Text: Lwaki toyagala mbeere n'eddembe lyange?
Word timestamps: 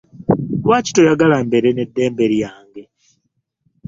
Lwaki 0.63 0.91
toyagala 0.95 1.35
mbeere 1.45 1.69
n'eddembe 1.73 2.25
lyange? 2.33 2.83